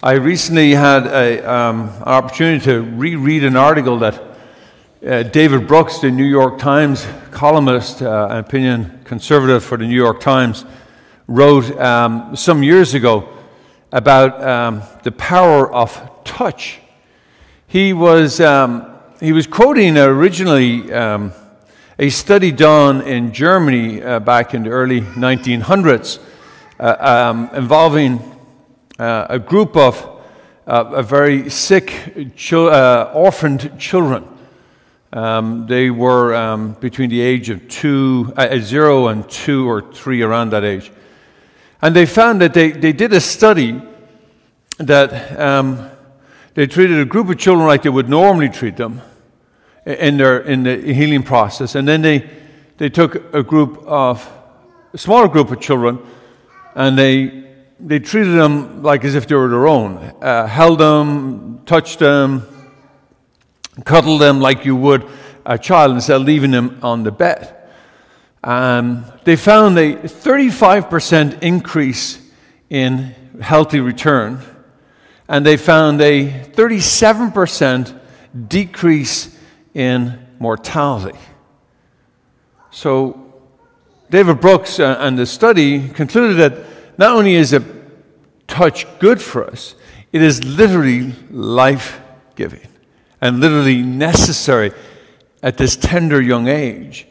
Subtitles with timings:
[0.00, 4.22] I recently had a, um, an opportunity to reread an article that
[5.04, 10.20] uh, David Brooks, the New York Times columnist, uh, opinion conservative for the New York
[10.20, 10.64] Times,
[11.26, 13.28] wrote um, some years ago
[13.90, 16.78] about um, the power of touch.
[17.66, 21.32] He was, um, he was quoting originally um,
[21.98, 26.20] a study done in Germany uh, back in the early 1900s
[26.78, 28.37] uh, um, involving
[28.98, 30.20] uh, a group of
[30.66, 32.14] uh, very sick,
[32.52, 34.24] uh, orphaned children.
[35.12, 40.20] Um, they were um, between the age of two, uh, zero and two or three,
[40.22, 40.92] around that age.
[41.80, 43.80] And they found that they, they did a study
[44.78, 45.88] that um,
[46.54, 49.00] they treated a group of children like they would normally treat them
[49.86, 51.74] in, their, in the healing process.
[51.74, 52.28] And then they,
[52.76, 54.28] they took a group of,
[54.92, 55.98] a smaller group of children,
[56.74, 57.47] and they
[57.80, 62.46] they treated them like as if they were their own, uh, held them, touched them,
[63.84, 65.06] cuddled them like you would
[65.46, 67.54] a child instead of leaving them on the bed.
[68.44, 72.20] Um, they found a 35% increase
[72.68, 74.40] in healthy return,
[75.28, 77.98] and they found a 37%
[78.48, 79.36] decrease
[79.74, 81.18] in mortality.
[82.70, 83.24] So,
[84.10, 87.64] David Brooks uh, and the study concluded that not only is a
[88.46, 89.74] touch good for us,
[90.12, 92.00] it is literally life
[92.34, 92.66] giving
[93.20, 94.72] and literally necessary
[95.42, 97.06] at this tender young age.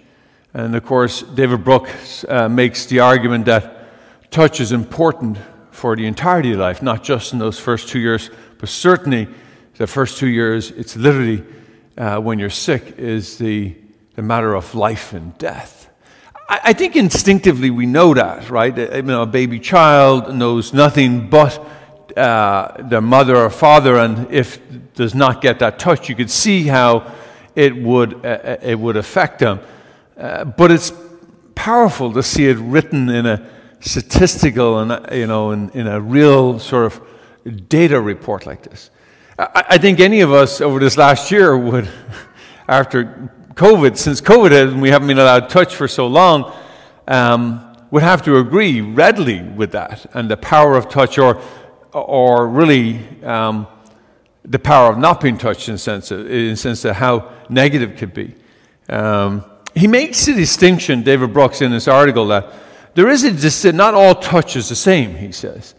[0.53, 5.37] And of course, David Brooks uh, makes the argument that touch is important
[5.71, 9.27] for the entirety of life, not just in those first two years, but certainly
[9.77, 11.43] the first two years, it's literally
[11.97, 13.75] uh, when you're sick, is the,
[14.15, 15.76] the matter of life and death.
[16.49, 18.75] I, think instinctively we know that, right?
[19.03, 21.59] Know, a baby child knows nothing but
[22.15, 24.59] uh, their mother or father, and if
[24.93, 27.13] does not get that touch, you could see how
[27.55, 29.59] it would uh, uh, it would affect them.
[30.17, 30.91] Uh, but it's
[31.53, 33.49] powerful to see it written in a
[33.79, 38.89] statistical and uh, you know in, in a real sort of data report like this.
[39.37, 41.89] I, I think any of us over this last year would,
[42.67, 46.55] after COVID, since COVID and we haven't been allowed to touch for so long,
[47.07, 51.41] um, would have to agree readily with that and the power of touch, or,
[51.91, 53.65] or really um,
[54.45, 57.97] the power of not being touched in sense of, in sense of how negative it
[57.97, 58.35] could be.
[58.89, 59.43] Um,
[59.73, 62.53] he makes a distinction, David Brooks, in this article that
[62.93, 65.73] there is a distinction, not all touch is the same, he says.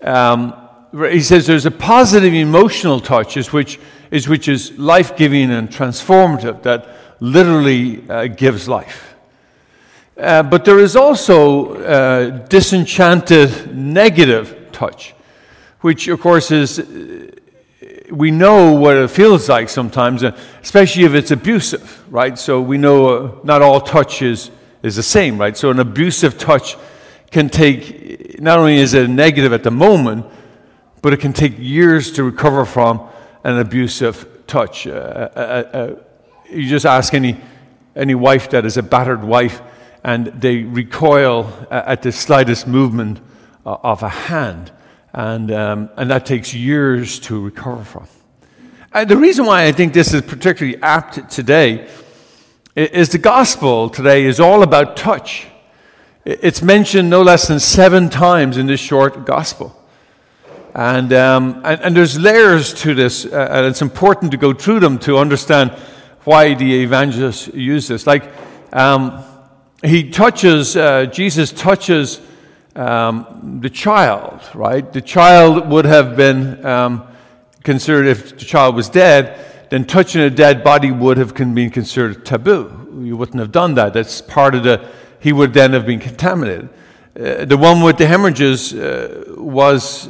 [0.00, 0.54] Um,
[0.92, 3.80] he says there's a positive emotional touch, is which
[4.12, 6.88] is, which is life giving and transformative, that
[7.20, 9.14] literally uh, gives life.
[10.16, 15.14] Uh, but there is also uh, disenchanted negative touch,
[15.80, 17.30] which, of course, is uh,
[18.10, 22.38] we know what it feels like sometimes, uh, especially if it's abusive, right?
[22.38, 24.50] So we know uh, not all touch is,
[24.82, 25.56] is the same, right?
[25.56, 26.76] So an abusive touch
[27.30, 30.24] can take, not only is it negative at the moment,
[31.02, 33.06] but it can take years to recover from
[33.44, 34.86] an abusive touch.
[36.50, 37.36] You just ask any,
[37.94, 39.60] any wife that is a battered wife,
[40.04, 43.20] and they recoil at the slightest movement
[43.64, 44.70] uh, of a hand.
[45.12, 48.06] And, um, and that takes years to recover from.
[48.92, 51.88] And the reason why I think this is particularly apt today
[52.74, 55.46] is the gospel today is all about touch.
[56.24, 59.74] It's mentioned no less than seven times in this short gospel.
[60.74, 64.80] And, um, and, and, there's layers to this, uh, and it's important to go through
[64.80, 65.74] them to understand
[66.26, 68.06] why the evangelists use this.
[68.06, 68.32] Like,
[68.72, 69.24] um,
[69.82, 72.20] he touches, uh, Jesus touches
[72.74, 74.92] um, the child, right?
[74.92, 77.06] The child would have been um,
[77.62, 82.26] considered, if the child was dead, then touching a dead body would have been considered
[82.26, 83.02] taboo.
[83.02, 83.92] You wouldn't have done that.
[83.94, 84.88] That's part of the,
[85.20, 86.68] he would then have been contaminated.
[87.18, 90.08] Uh, the one with the hemorrhages uh, was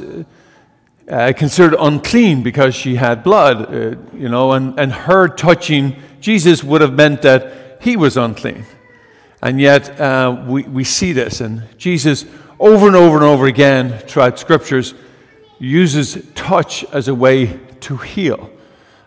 [1.09, 6.63] uh, considered unclean because she had blood, uh, you know, and, and her touching Jesus
[6.63, 8.65] would have meant that he was unclean.
[9.41, 12.25] And yet uh, we, we see this, and Jesus,
[12.59, 14.95] over and over and over again throughout scriptures,
[15.59, 18.49] uses touch as a way to heal,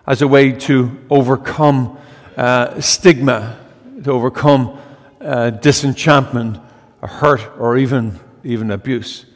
[0.07, 1.99] as a way to overcome
[2.37, 3.59] uh, stigma,
[4.05, 4.79] to overcome
[5.21, 6.59] uh, disenchantment,
[7.03, 9.27] hurt, or even, even abuse.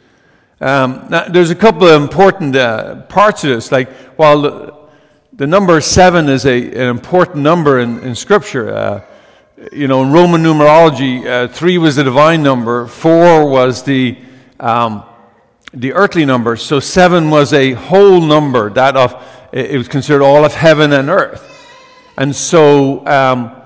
[0.61, 3.73] Um, now, there's a couple of important uh, parts of this.
[3.73, 4.75] Like, while the,
[5.33, 9.05] the number seven is a, an important number in, in Scripture, uh,
[9.73, 14.19] you know, in Roman numerology, uh, three was the divine number, four was the,
[14.61, 15.03] um,
[15.73, 16.57] the earthly number.
[16.57, 19.23] So seven was a whole number, that of,
[19.53, 21.51] it was considered all of heaven and earth.
[22.17, 23.61] And so, um,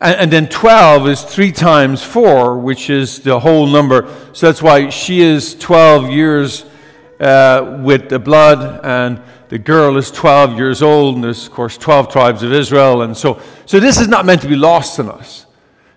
[0.00, 4.12] and, then 12 is three times four, which is the whole number.
[4.32, 6.64] So that's why she is 12 years
[7.20, 9.20] uh, with the blood, and
[9.50, 13.02] the girl is 12 years old, and there's, of course, 12 tribes of Israel.
[13.02, 15.44] And so, so this is not meant to be lost on us.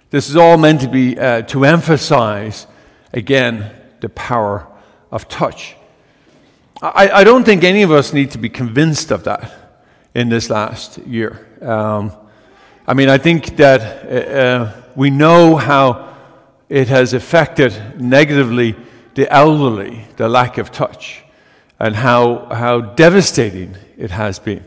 [0.10, 2.68] This is all meant to be uh, to emphasize,
[3.14, 3.72] again,
[4.02, 4.68] the power
[5.12, 5.76] of touch.
[6.82, 9.54] I, I, don't think any of us need to be convinced of that
[10.14, 11.48] in this last year.
[11.62, 12.12] Um,
[12.86, 16.16] I mean, I think that uh, uh, we know how
[16.68, 18.76] it has affected negatively
[19.16, 21.24] the elderly, the lack of touch,
[21.80, 24.66] and how, how devastating it has been.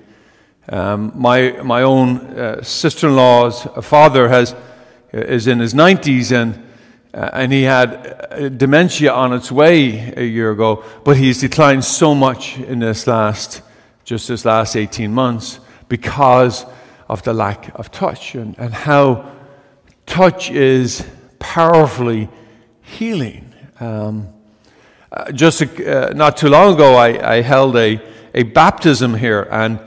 [0.71, 4.55] Um, my, my own uh, sister in law's father has,
[5.13, 6.63] is in his 90s, and
[7.13, 11.83] uh, and he had uh, dementia on its way a year ago, but he's declined
[11.83, 13.63] so much in this last,
[14.05, 15.59] just this last 18 months
[15.89, 16.67] because
[17.09, 19.31] of the lack of touch and, and how
[20.07, 21.07] touch is
[21.39, 22.29] powerfully
[22.83, 23.53] healing.
[23.81, 24.29] Um,
[25.13, 28.01] uh, just uh, not too long ago, I, I held a,
[28.35, 29.79] a baptism here, and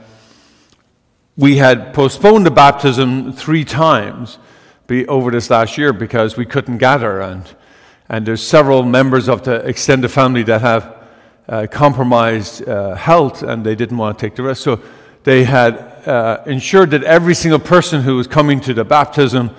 [1.36, 4.38] we had postponed the baptism three times
[4.86, 7.44] be over this last year because we couldn't gather, and
[8.08, 10.96] and there's several members of the extended family that have
[11.48, 14.62] uh, compromised uh, health, and they didn't want to take the risk.
[14.62, 14.80] So
[15.22, 19.50] they had uh, ensured that every single person who was coming to the baptism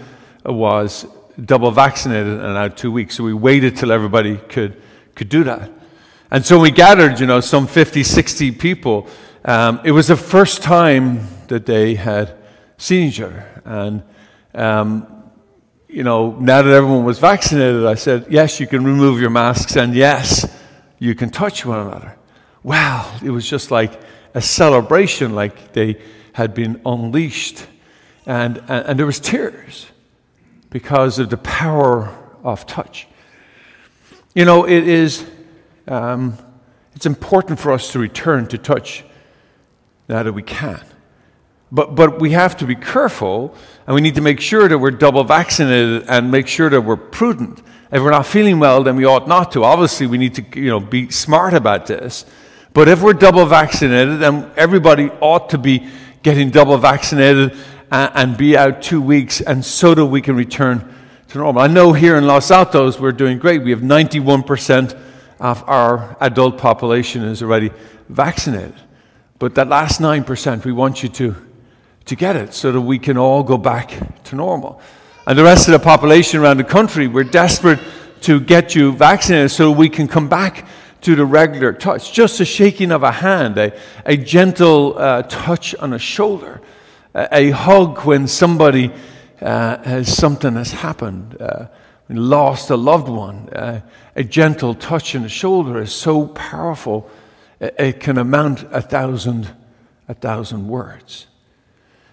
[0.46, 1.06] was
[1.44, 3.16] double vaccinated and out two weeks.
[3.16, 4.82] So we waited till everybody could
[5.16, 5.72] could do that.
[6.30, 9.08] And so we gathered, you know, some 50, 60 people.
[9.44, 12.38] Um, it was the first time that they had
[12.78, 13.46] seen each other.
[13.66, 14.04] And
[14.56, 15.22] um,
[15.92, 19.76] you know, now that everyone was vaccinated, I said, yes, you can remove your masks,
[19.76, 20.48] and yes,
[21.00, 22.18] you can touch one another.
[22.64, 24.00] Wow, it was just like
[24.34, 26.02] a celebration, like they
[26.34, 27.66] had been unleashed.
[28.26, 29.88] And, and, and there was tears
[30.70, 33.08] because of the power of touch.
[34.34, 35.26] You know, it is,
[35.88, 36.38] um,
[36.96, 39.04] it's important for us to return to touch
[40.08, 40.82] now that we can.
[41.72, 43.56] But, but we have to be careful
[43.88, 46.98] and we need to make sure that we're double vaccinated and make sure that we're
[46.98, 47.62] prudent.
[47.92, 49.64] If we're not feeling well, then we ought not to.
[49.64, 52.26] Obviously, we need to you know, be smart about this.
[52.74, 55.90] But if we're double vaccinated, then everybody ought to be
[56.24, 57.58] getting double vaccinated
[57.92, 60.94] and, and be out two weeks, and so that we can return
[61.30, 61.62] to normal.
[61.62, 63.64] I know here in Los Altos we're doing great.
[63.64, 65.00] We have 91%
[65.40, 67.72] of our adult population is already
[68.10, 68.76] vaccinated.
[69.40, 71.36] But that last 9%, we want you to
[72.06, 74.82] to get it so that we can all go back to normal.
[75.28, 77.80] And the rest of the population around the country, we're desperate
[78.22, 80.68] to get you vaccinated so we can come back
[81.02, 82.14] to the regular touch.
[82.14, 86.62] Just a shaking of a hand, a, a gentle uh, touch on a shoulder,
[87.14, 88.92] a, a hug when somebody
[89.42, 91.66] uh, has something has happened, uh,
[92.10, 93.50] lost a loved one.
[93.50, 93.82] Uh,
[94.16, 97.10] a gentle touch on the shoulder is so powerful,
[97.60, 99.50] it, it can amount a thousand,
[100.08, 101.28] a thousand words.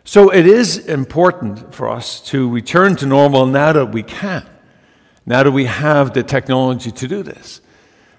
[0.05, 4.47] So it is important for us to return to normal now that we can,
[5.27, 7.61] now that we have the technology to do this.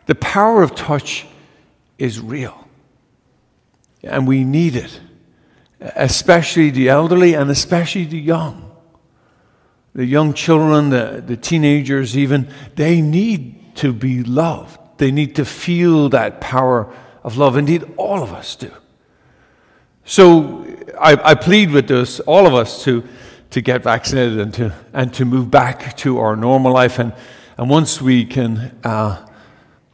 [0.10, 1.28] The power of touch
[2.00, 2.68] is real,
[4.02, 5.00] and we need it,
[5.80, 8.72] especially the elderly and especially the young.
[9.94, 14.80] The young children, the, the teenagers, even, they need to be loved.
[14.98, 16.92] They need to feel that power
[17.24, 17.56] of love.
[17.56, 18.72] Indeed, all of us do.
[20.06, 20.66] So
[21.00, 23.04] I, I plead with us, all of us, to,
[23.51, 26.98] to get vaccinated and to, and to move back to our normal life.
[26.98, 27.13] And,
[27.60, 29.28] and once we can, uh,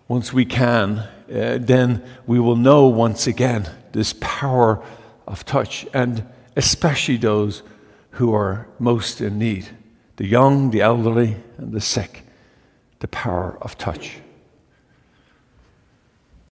[0.08, 4.84] once we can, uh, then we will know once again this power
[5.28, 6.24] of touch, and
[6.56, 7.64] especially those
[8.12, 9.70] who are most in need
[10.18, 12.24] the young, the elderly, and the sick.
[13.00, 14.20] The power of touch.